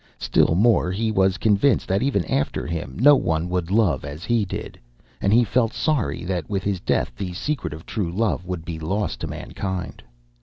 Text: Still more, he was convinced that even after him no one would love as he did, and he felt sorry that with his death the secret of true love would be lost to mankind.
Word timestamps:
Still 0.17 0.55
more, 0.55 0.91
he 0.91 1.11
was 1.11 1.37
convinced 1.37 1.87
that 1.87 2.01
even 2.01 2.25
after 2.25 2.65
him 2.65 2.97
no 2.97 3.15
one 3.15 3.47
would 3.49 3.69
love 3.69 4.03
as 4.03 4.23
he 4.25 4.45
did, 4.45 4.79
and 5.21 5.31
he 5.31 5.43
felt 5.43 5.73
sorry 5.75 6.23
that 6.23 6.49
with 6.49 6.63
his 6.63 6.79
death 6.79 7.11
the 7.15 7.33
secret 7.33 7.71
of 7.71 7.85
true 7.85 8.11
love 8.11 8.43
would 8.43 8.65
be 8.65 8.79
lost 8.79 9.19
to 9.19 9.27
mankind. 9.27 10.01